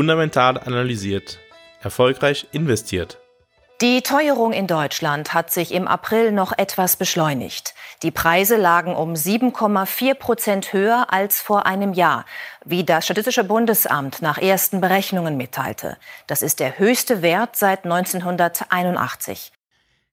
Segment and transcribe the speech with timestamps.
[0.00, 1.38] Fundamental analysiert.
[1.82, 3.18] Erfolgreich investiert.
[3.82, 7.74] Die Teuerung in Deutschland hat sich im April noch etwas beschleunigt.
[8.02, 12.24] Die Preise lagen um 7,4 Prozent höher als vor einem Jahr,
[12.64, 15.98] wie das Statistische Bundesamt nach ersten Berechnungen mitteilte.
[16.26, 19.52] Das ist der höchste Wert seit 1981.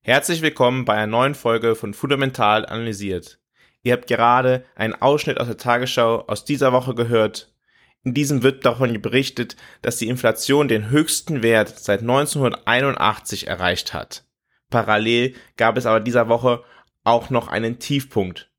[0.01, 3.39] Herzlich willkommen bei einer neuen Folge von Fundamental analysiert.
[3.83, 7.53] Ihr habt gerade einen Ausschnitt aus der Tagesschau aus dieser Woche gehört.
[8.07, 14.23] In diesem wird davon berichtet, dass die Inflation den höchsten Wert seit 1981 erreicht hat.
[14.69, 16.63] Parallel gab es aber dieser Woche
[17.03, 18.49] auch noch einen Tiefpunkt.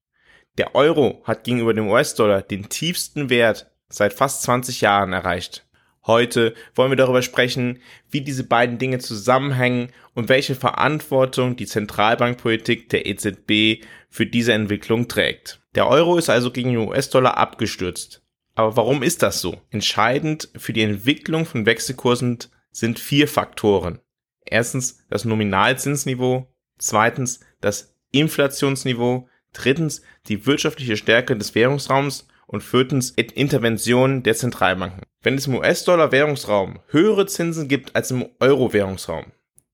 [0.59, 5.67] Der Euro hat gegenüber dem US-Dollar den tiefsten Wert seit fast 20 Jahren erreicht.
[6.07, 7.79] Heute wollen wir darüber sprechen,
[8.11, 15.09] wie diese beiden Dinge zusammenhängen und welche Verantwortung die Zentralbankpolitik der EZB für diese Entwicklung
[15.09, 15.63] trägt.
[15.75, 18.23] Der Euro ist also gegen den US-Dollar abgestürzt.
[18.59, 19.57] Aber warum ist das so?
[19.71, 22.39] Entscheidend für die Entwicklung von Wechselkursen
[22.73, 24.01] sind vier Faktoren.
[24.45, 34.25] Erstens das Nominalzinsniveau, zweitens das Inflationsniveau, drittens die wirtschaftliche Stärke des Währungsraums und viertens Interventionen
[34.25, 35.03] der Zentralbanken.
[35.23, 39.27] Wenn es im US-Dollar-Währungsraum höhere Zinsen gibt als im Euro-Währungsraum,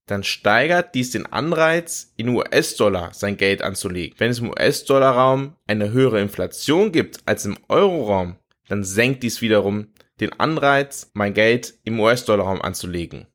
[0.04, 4.14] dann steigert dies den Anreiz, in US-Dollar sein Geld anzulegen.
[4.18, 8.36] Wenn es im US-Dollar-Raum eine höhere Inflation gibt als im Euro-Raum,
[8.68, 9.88] dann senkt dies wiederum
[10.20, 13.26] den Anreiz, mein Geld im US-Dollar-Raum anzulegen.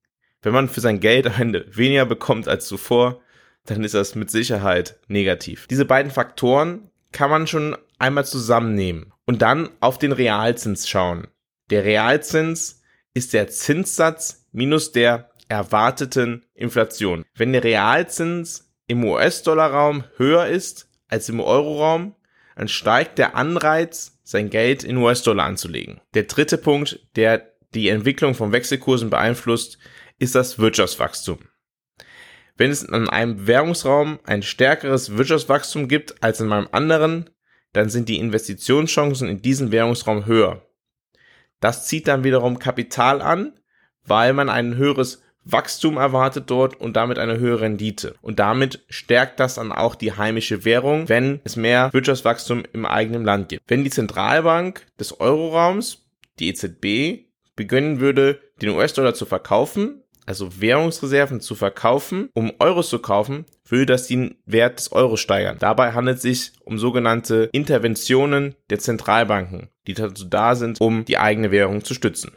[0.41, 3.21] Wenn man für sein Geld am Ende weniger bekommt als zuvor,
[3.65, 5.67] dann ist das mit Sicherheit negativ.
[5.67, 11.27] Diese beiden Faktoren kann man schon einmal zusammennehmen und dann auf den Realzins schauen.
[11.69, 12.81] Der Realzins
[13.13, 17.25] ist der Zinssatz minus der erwarteten Inflation.
[17.35, 22.15] Wenn der Realzins im US-Dollar-Raum höher ist als im Euro-Raum,
[22.59, 26.01] dann steigt der Anreiz, sein Geld in US-Dollar anzulegen.
[26.13, 29.77] Der dritte Punkt, der die Entwicklung von Wechselkursen beeinflusst,
[30.17, 31.39] ist das Wirtschaftswachstum.
[32.57, 37.29] Wenn es in einem Währungsraum ein stärkeres Wirtschaftswachstum gibt als in einem anderen,
[37.71, 40.67] dann sind die Investitionschancen in diesem Währungsraum höher.
[41.61, 43.57] Das zieht dann wiederum Kapital an,
[44.03, 48.15] weil man ein höheres Wachstum erwartet dort und damit eine höhere Rendite.
[48.21, 53.23] Und damit stärkt das dann auch die heimische Währung, wenn es mehr Wirtschaftswachstum im eigenen
[53.23, 53.63] Land gibt.
[53.67, 56.05] Wenn die Zentralbank des Euroraums,
[56.39, 62.99] die EZB, beginnen würde, den US-Dollar zu verkaufen, also Währungsreserven zu verkaufen, um Euros zu
[62.99, 65.57] kaufen, würde das den Wert des Euros steigern.
[65.59, 71.17] Dabei handelt es sich um sogenannte Interventionen der Zentralbanken, die dazu da sind, um die
[71.17, 72.31] eigene Währung zu stützen.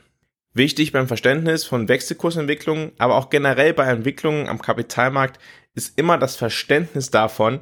[0.55, 5.41] Wichtig beim Verständnis von Wechselkursentwicklungen, aber auch generell bei Entwicklungen am Kapitalmarkt
[5.75, 7.61] ist immer das Verständnis davon,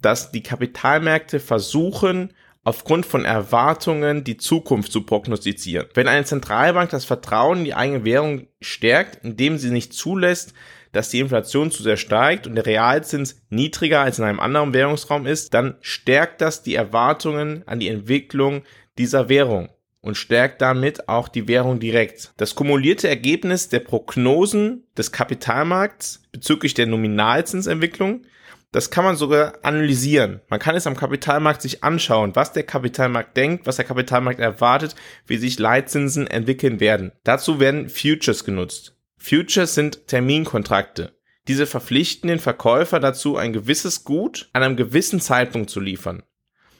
[0.00, 2.32] dass die Kapitalmärkte versuchen,
[2.64, 5.86] aufgrund von Erwartungen die Zukunft zu prognostizieren.
[5.94, 10.52] Wenn eine Zentralbank das Vertrauen in die eigene Währung stärkt, indem sie nicht zulässt,
[10.90, 15.26] dass die Inflation zu sehr steigt und der Realzins niedriger als in einem anderen Währungsraum
[15.26, 18.62] ist, dann stärkt das die Erwartungen an die Entwicklung
[18.98, 19.70] dieser Währung
[20.02, 22.34] und stärkt damit auch die Währung direkt.
[22.36, 28.26] Das kumulierte Ergebnis der Prognosen des Kapitalmarkts bezüglich der Nominalzinsentwicklung
[28.72, 30.40] das kann man sogar analysieren.
[30.48, 34.96] Man kann es am Kapitalmarkt sich anschauen, was der Kapitalmarkt denkt, was der Kapitalmarkt erwartet,
[35.26, 37.12] wie sich Leitzinsen entwickeln werden.
[37.22, 38.96] Dazu werden Futures genutzt.
[39.18, 41.12] Futures sind Terminkontrakte.
[41.48, 46.22] Diese verpflichten den Verkäufer dazu, ein gewisses Gut an einem gewissen Zeitpunkt zu liefern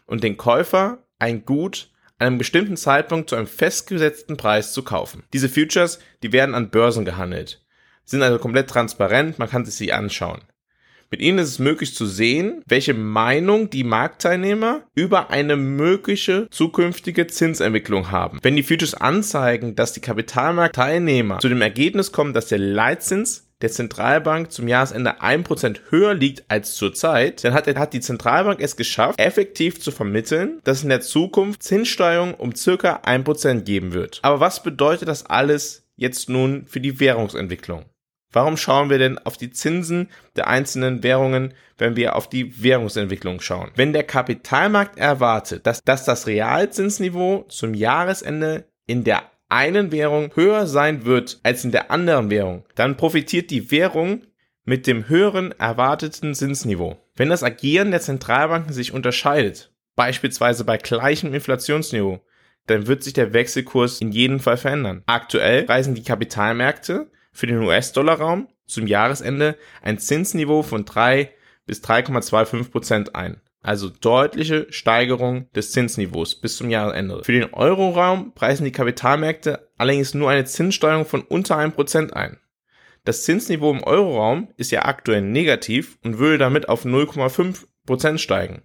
[0.06, 1.91] und den Käufer ein Gut
[2.22, 5.24] einem bestimmten Zeitpunkt zu einem festgesetzten Preis zu kaufen.
[5.32, 7.62] Diese Futures, die werden an Börsen gehandelt,
[8.04, 10.42] sind also komplett transparent, man kann sie sich anschauen.
[11.12, 17.26] Mit ihnen ist es möglich zu sehen, welche Meinung die Marktteilnehmer über eine mögliche zukünftige
[17.26, 18.38] Zinsentwicklung haben.
[18.40, 23.70] Wenn die Futures anzeigen, dass die Kapitalmarktteilnehmer zu dem Ergebnis kommen, dass der Leitzins der
[23.70, 29.18] Zentralbank zum Jahresende 1% höher liegt als zurzeit, dann hat, hat die Zentralbank es geschafft,
[29.18, 34.18] effektiv zu vermitteln, dass in der Zukunft Zinssteigerungen um circa 1% geben wird.
[34.22, 37.84] Aber was bedeutet das alles jetzt nun für die Währungsentwicklung?
[38.32, 43.40] Warum schauen wir denn auf die Zinsen der einzelnen Währungen, wenn wir auf die Währungsentwicklung
[43.40, 43.70] schauen?
[43.76, 50.66] Wenn der Kapitalmarkt erwartet, dass, dass das Realzinsniveau zum Jahresende in der einen Währung höher
[50.66, 54.22] sein wird als in der anderen Währung, dann profitiert die Währung
[54.64, 56.96] mit dem höheren erwarteten Zinsniveau.
[57.14, 62.20] Wenn das Agieren der Zentralbanken sich unterscheidet, beispielsweise bei gleichem Inflationsniveau,
[62.66, 65.02] dann wird sich der Wechselkurs in jedem Fall verändern.
[65.06, 71.30] Aktuell reisen die Kapitalmärkte für den US-Dollar-Raum zum Jahresende ein Zinsniveau von 3
[71.66, 73.40] bis 3,25 Prozent ein.
[73.62, 77.22] Also deutliche Steigerung des Zinsniveaus bis zum Jahresende.
[77.24, 82.38] Für den Euroraum preisen die Kapitalmärkte allerdings nur eine Zinssteuerung von unter einem Prozent ein.
[83.04, 88.62] Das Zinsniveau im Euroraum ist ja aktuell negativ und würde damit auf 0,5 Prozent steigen.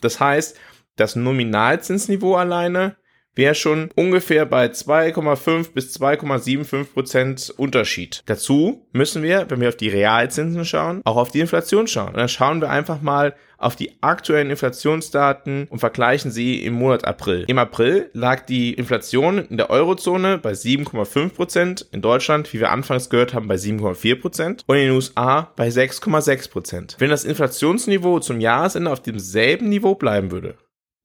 [0.00, 0.58] Das heißt,
[0.96, 2.96] das Nominalzinsniveau alleine
[3.34, 8.22] wäre schon ungefähr bei 2,5 bis 2,75 Prozent Unterschied.
[8.26, 12.08] Dazu müssen wir, wenn wir auf die Realzinsen schauen, auch auf die Inflation schauen.
[12.10, 17.06] Und dann schauen wir einfach mal auf die aktuellen Inflationsdaten und vergleichen sie im Monat
[17.06, 17.44] April.
[17.48, 22.70] Im April lag die Inflation in der Eurozone bei 7,5 Prozent, in Deutschland, wie wir
[22.70, 26.96] anfangs gehört haben, bei 7,4 Prozent und in den USA bei 6,6 Prozent.
[26.98, 30.58] Wenn das Inflationsniveau zum Jahresende auf demselben Niveau bleiben würde,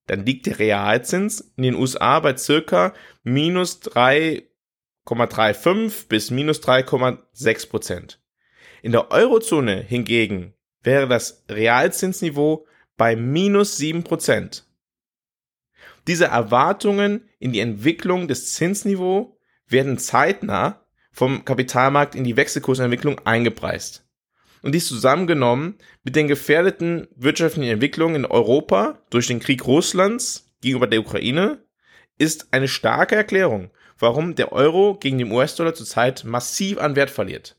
[0.07, 8.19] dann liegt der Realzins in den USA bei circa minus 3,35 bis minus 3,6 Prozent.
[8.81, 12.65] In der Eurozone hingegen wäre das Realzinsniveau
[12.97, 14.65] bei minus 7 Prozent.
[16.07, 19.27] Diese Erwartungen in die Entwicklung des Zinsniveaus
[19.67, 24.09] werden zeitnah vom Kapitalmarkt in die Wechselkursentwicklung eingepreist
[24.61, 30.87] und dies zusammengenommen mit den gefährdeten wirtschaftlichen Entwicklungen in Europa durch den Krieg Russlands gegenüber
[30.87, 31.63] der Ukraine
[32.17, 37.57] ist eine starke Erklärung, warum der Euro gegen den US-Dollar zurzeit massiv an Wert verliert.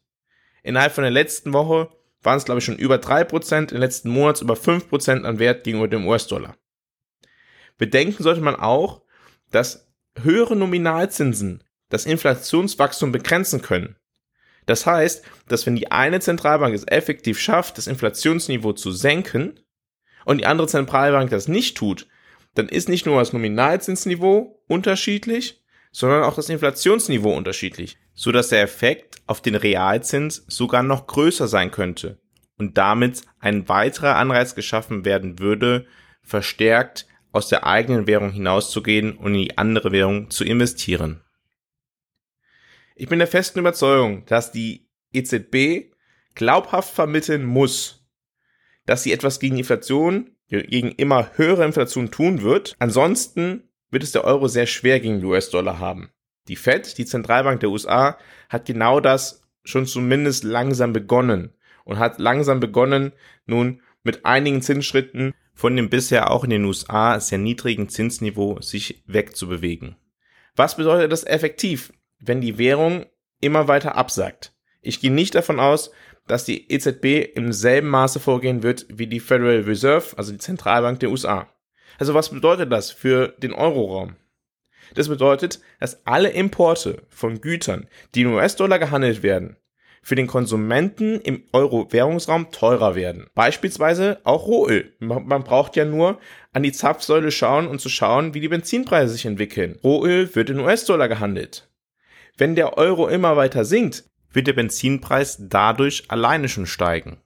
[0.63, 1.89] Innerhalb von der letzten Woche
[2.23, 5.89] waren es, glaube ich, schon über 3%, im letzten Monat über 5% an Wert gegenüber
[5.89, 6.57] dem US-Dollar.
[7.79, 9.03] Bedenken sollte man auch,
[9.51, 9.89] dass
[10.21, 13.97] höhere Nominalzinsen das Inflationswachstum begrenzen können
[14.71, 19.59] das heißt, dass wenn die eine Zentralbank es effektiv schafft, das Inflationsniveau zu senken
[20.25, 22.07] und die andere Zentralbank das nicht tut,
[22.55, 28.63] dann ist nicht nur das Nominalzinsniveau unterschiedlich, sondern auch das Inflationsniveau unterschiedlich, so dass der
[28.63, 32.19] Effekt auf den Realzins sogar noch größer sein könnte
[32.59, 35.87] und damit ein weiterer Anreiz geschaffen werden würde,
[36.23, 41.23] verstärkt aus der eigenen Währung hinauszugehen und in die andere Währung zu investieren.
[42.97, 45.93] Ich bin der festen Überzeugung, dass die EZB
[46.35, 48.07] glaubhaft vermitteln muss,
[48.85, 52.75] dass sie etwas gegen Inflation, gegen immer höhere Inflation tun wird.
[52.79, 56.11] Ansonsten wird es der Euro sehr schwer gegen den US-Dollar haben.
[56.49, 61.53] Die Fed, die Zentralbank der USA, hat genau das schon zumindest langsam begonnen
[61.85, 63.13] und hat langsam begonnen,
[63.47, 69.03] nun mit einigen Zinsschritten von dem bisher auch in den USA sehr niedrigen Zinsniveau sich
[69.07, 69.97] wegzubewegen.
[70.57, 71.93] Was bedeutet das effektiv?
[72.21, 73.07] wenn die Währung
[73.41, 74.53] immer weiter absackt.
[74.83, 75.91] Ich gehe nicht davon aus,
[76.27, 81.01] dass die EZB im selben Maße vorgehen wird wie die Federal Reserve, also die Zentralbank
[81.01, 81.49] der USA.
[82.01, 84.17] Also was bedeutet das für den Euroraum?
[84.95, 89.57] Das bedeutet, dass alle Importe von Gütern, die in US-Dollar gehandelt werden,
[90.03, 93.27] für den Konsumenten im Euro-Währungsraum teurer werden.
[93.35, 94.95] Beispielsweise auch Rohöl.
[94.99, 96.19] Man braucht ja nur
[96.55, 99.79] an die Zapfsäule schauen und zu schauen, wie die Benzinpreise sich entwickeln.
[99.85, 101.69] Rohöl wird in US-Dollar gehandelt.
[102.39, 107.19] Wenn der Euro immer weiter sinkt, wird der Benzinpreis dadurch alleine schon steigen.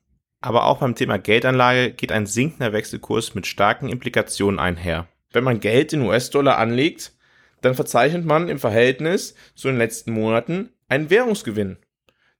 [0.44, 5.08] Aber auch beim Thema Geldanlage geht ein sinkender Wechselkurs mit starken Implikationen einher.
[5.32, 7.14] Wenn man Geld in US-Dollar anlegt,
[7.62, 11.78] dann verzeichnet man im Verhältnis zu den letzten Monaten einen Währungsgewinn,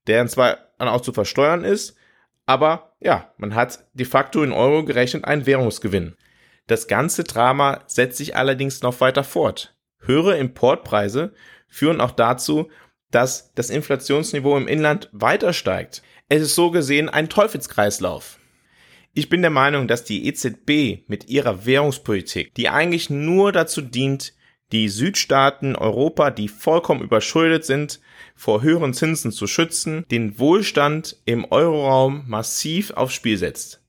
[0.05, 1.97] der zwar auch zu versteuern ist,
[2.45, 6.15] aber ja, man hat de facto in Euro gerechnet einen Währungsgewinn.
[6.67, 9.75] Das ganze Drama setzt sich allerdings noch weiter fort.
[9.97, 11.33] Höhere Importpreise
[11.67, 12.69] führen auch dazu,
[13.09, 16.03] dass das Inflationsniveau im Inland weiter steigt.
[16.27, 18.39] Es ist so gesehen ein Teufelskreislauf.
[19.13, 24.33] Ich bin der Meinung, dass die EZB mit ihrer Währungspolitik, die eigentlich nur dazu dient,
[24.71, 27.99] die Südstaaten Europa, die vollkommen überschuldet sind,
[28.35, 33.83] vor höheren Zinsen zu schützen, den Wohlstand im Euroraum massiv aufs Spiel setzt.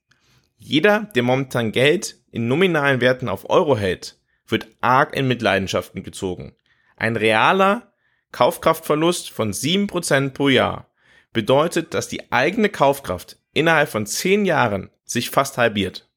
[0.58, 6.54] Jeder, der momentan Geld in nominalen Werten auf Euro hält, wird arg in Mitleidenschaften gezogen.
[6.96, 7.94] Ein realer
[8.30, 10.90] Kaufkraftverlust von 7% pro Jahr
[11.36, 16.08] bedeutet, dass die eigene Kaufkraft innerhalb von 10 Jahren sich fast halbiert.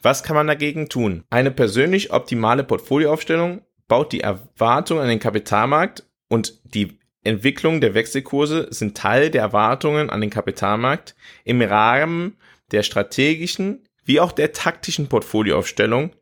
[0.00, 1.24] Was kann man dagegen tun?
[1.28, 8.68] Eine persönlich optimale Portfolioaufstellung baut die Erwartung an den Kapitalmarkt und die Entwicklung der Wechselkurse
[8.70, 12.38] sind Teil der Erwartungen an den Kapitalmarkt im Rahmen
[12.70, 16.16] der strategischen wie auch der taktischen Portfolioaufstellung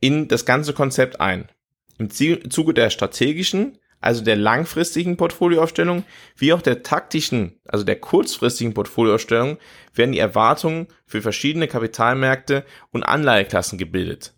[0.00, 1.48] in das ganze Konzept ein.
[1.98, 6.04] Im Zuge der strategischen, also der langfristigen Portfolioaufstellung,
[6.36, 9.58] wie auch der taktischen, also der kurzfristigen Portfolioaufstellung,
[9.94, 14.34] werden die Erwartungen für verschiedene Kapitalmärkte und Anleiheklassen gebildet.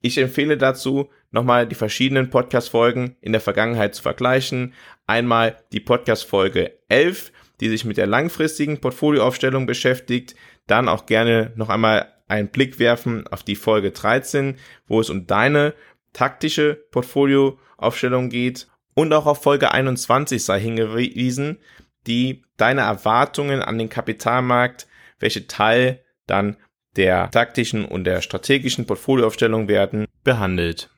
[0.00, 4.72] Ich empfehle dazu, nochmal die verschiedenen Podcast-Folgen in der Vergangenheit zu vergleichen.
[5.06, 7.30] Einmal die Podcast-Folge 11,
[7.60, 10.34] die sich mit der langfristigen Portfolioaufstellung beschäftigt.
[10.66, 14.56] Dann auch gerne noch einmal einen Blick werfen auf die Folge 13,
[14.86, 15.74] wo es um deine
[16.14, 21.58] taktische Portfolioaufstellung geht und auch auf Folge 21 sei hingewiesen,
[22.06, 24.86] die deine Erwartungen an den Kapitalmarkt,
[25.18, 26.56] welche Teil dann
[26.96, 30.90] der taktischen und der strategischen Portfolioaufstellung werden, behandelt.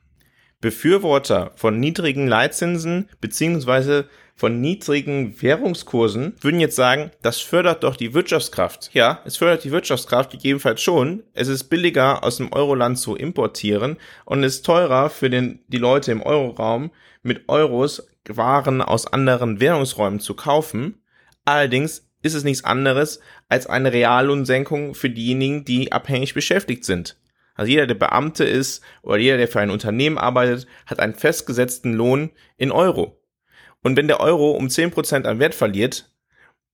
[0.61, 8.13] Befürworter von niedrigen Leitzinsen beziehungsweise von niedrigen Währungskursen würden jetzt sagen, das fördert doch die
[8.13, 8.91] Wirtschaftskraft.
[8.93, 11.23] Ja, es fördert die Wirtschaftskraft gegebenenfalls schon.
[11.33, 13.97] Es ist billiger aus dem Euroland zu importieren
[14.27, 16.91] und es ist teurer für den, die Leute im Euroraum
[17.23, 21.01] mit Euros Waren aus anderen Währungsräumen zu kaufen.
[21.45, 27.17] Allerdings ist es nichts anderes als eine Reallohnsenkung für diejenigen, die abhängig beschäftigt sind.
[27.57, 31.95] Also jeder, der Beamte ist oder jeder, der für ein Unternehmen arbeitet, hat einen festgesetzten
[31.95, 33.21] Lohn in Euro.
[33.83, 36.13] Und wenn der Euro um 10% an Wert verliert,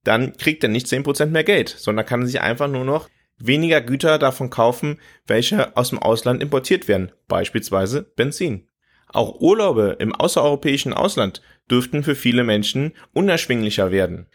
[0.04, 3.08] dann kriegt er nicht 10% mehr Geld, sondern kann sich einfach nur noch
[3.38, 8.68] weniger Güter davon kaufen, welche aus dem Ausland importiert werden, beispielsweise Benzin.
[9.08, 14.26] Auch Urlaube im außereuropäischen Ausland dürften für viele Menschen unerschwinglicher werden.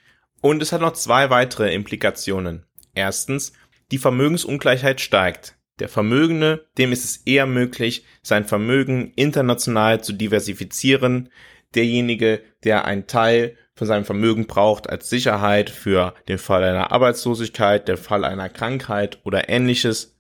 [0.42, 2.66] Und es hat noch zwei weitere Implikationen.
[2.94, 3.54] Erstens,
[3.92, 5.57] die Vermögensungleichheit steigt.
[5.80, 11.30] Der Vermögende, dem ist es eher möglich, sein Vermögen international zu diversifizieren.
[11.76, 17.88] Derjenige, der einen Teil von seinem Vermögen braucht als Sicherheit für den Fall einer Arbeitslosigkeit,
[17.88, 20.18] der Fall einer Krankheit oder ähnliches,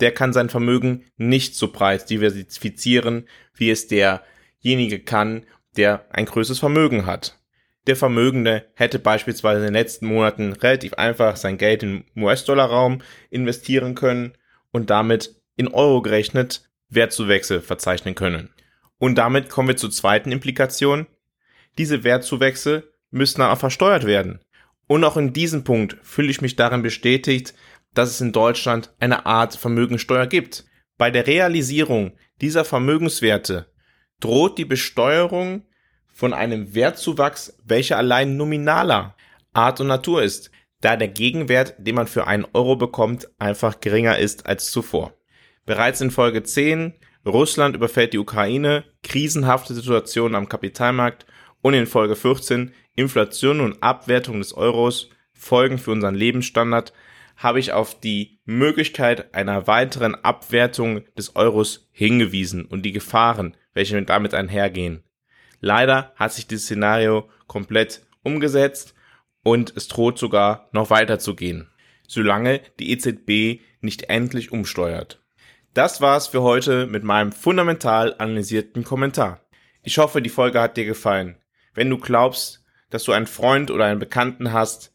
[0.00, 5.46] der kann sein Vermögen nicht so breit diversifizieren, wie es derjenige kann,
[5.76, 7.38] der ein größeres Vermögen hat.
[7.86, 13.00] Der Vermögende hätte beispielsweise in den letzten Monaten relativ einfach sein Geld im US-Dollar-Raum
[13.30, 14.34] investieren können
[14.72, 18.50] und damit in Euro gerechnet Wertzuwächse verzeichnen können.
[18.98, 21.06] Und damit kommen wir zur zweiten Implikation.
[21.76, 24.40] Diese Wertzuwächse müssen auch versteuert werden.
[24.86, 27.54] Und auch in diesem Punkt fühle ich mich darin bestätigt,
[27.94, 30.64] dass es in Deutschland eine Art Vermögensteuer gibt.
[30.96, 33.70] Bei der Realisierung dieser Vermögenswerte
[34.20, 35.66] droht die Besteuerung
[36.12, 39.14] von einem Wertzuwachs, welcher allein nominaler
[39.52, 44.18] Art und Natur ist da der Gegenwert, den man für einen Euro bekommt, einfach geringer
[44.18, 45.14] ist als zuvor.
[45.66, 46.94] Bereits in Folge 10
[47.26, 51.26] Russland überfällt die Ukraine, krisenhafte Situation am Kapitalmarkt
[51.60, 56.92] und in Folge 14 Inflation und Abwertung des Euros, Folgen für unseren Lebensstandard,
[57.36, 64.00] habe ich auf die Möglichkeit einer weiteren Abwertung des Euros hingewiesen und die Gefahren, welche
[64.02, 65.04] damit einhergehen.
[65.60, 68.94] Leider hat sich dieses Szenario komplett umgesetzt
[69.48, 71.70] und es droht sogar noch weiter zu gehen,
[72.06, 75.22] solange die EZB nicht endlich umsteuert.
[75.72, 79.40] Das war's für heute mit meinem fundamental analysierten Kommentar.
[79.82, 81.36] Ich hoffe, die Folge hat dir gefallen.
[81.72, 84.92] Wenn du glaubst, dass du einen Freund oder einen Bekannten hast,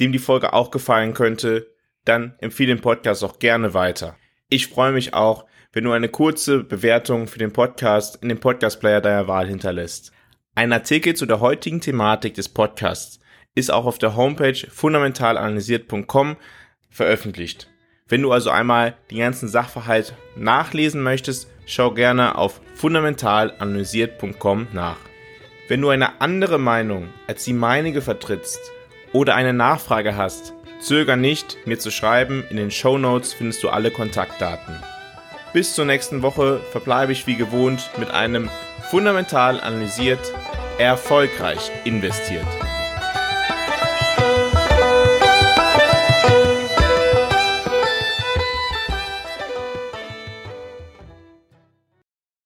[0.00, 1.70] dem die Folge auch gefallen könnte,
[2.04, 4.16] dann empfehle den Podcast auch gerne weiter.
[4.48, 9.00] Ich freue mich auch, wenn du eine kurze Bewertung für den Podcast in dem Podcast-Player
[9.00, 10.10] deiner Wahl hinterlässt.
[10.56, 13.20] Ein Artikel zu der heutigen Thematik des Podcasts
[13.54, 16.36] ist auch auf der Homepage fundamentalanalysiert.com
[16.90, 17.68] veröffentlicht.
[18.08, 24.98] Wenn du also einmal den ganzen Sachverhalt nachlesen möchtest, schau gerne auf fundamentalanalysiert.com nach.
[25.68, 28.60] Wenn du eine andere Meinung als die meinige vertrittst
[29.12, 32.44] oder eine Nachfrage hast, zöger nicht, mir zu schreiben.
[32.50, 34.78] In den Show Notes findest du alle Kontaktdaten.
[35.54, 38.50] Bis zur nächsten Woche verbleibe ich wie gewohnt mit einem
[38.90, 40.32] fundamental analysiert,
[40.78, 42.46] erfolgreich investiert.